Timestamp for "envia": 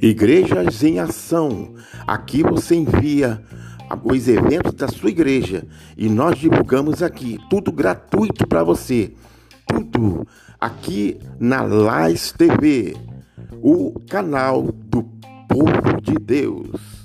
2.74-3.42